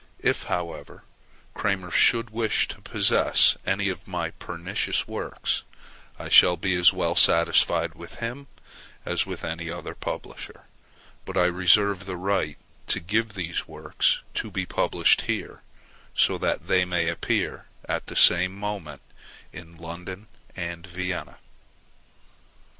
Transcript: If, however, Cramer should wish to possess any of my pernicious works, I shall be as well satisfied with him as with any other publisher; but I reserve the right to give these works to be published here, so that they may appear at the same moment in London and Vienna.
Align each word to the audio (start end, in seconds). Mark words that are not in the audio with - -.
If, 0.23 0.45
however, 0.45 1.03
Cramer 1.53 1.91
should 1.91 2.31
wish 2.31 2.67
to 2.69 2.81
possess 2.81 3.55
any 3.67 3.87
of 3.87 4.07
my 4.07 4.31
pernicious 4.31 5.07
works, 5.07 5.61
I 6.17 6.27
shall 6.27 6.57
be 6.57 6.73
as 6.73 6.91
well 6.91 7.15
satisfied 7.15 7.93
with 7.93 8.15
him 8.15 8.47
as 9.05 9.27
with 9.27 9.43
any 9.45 9.69
other 9.69 9.93
publisher; 9.93 10.63
but 11.23 11.37
I 11.37 11.43
reserve 11.45 12.07
the 12.07 12.15
right 12.17 12.57
to 12.87 12.99
give 12.99 13.35
these 13.35 13.67
works 13.67 14.21
to 14.33 14.49
be 14.49 14.65
published 14.65 15.21
here, 15.29 15.61
so 16.15 16.39
that 16.39 16.65
they 16.65 16.83
may 16.83 17.07
appear 17.07 17.67
at 17.87 18.07
the 18.07 18.15
same 18.15 18.55
moment 18.57 19.03
in 19.53 19.77
London 19.77 20.25
and 20.55 20.87
Vienna. 20.87 21.37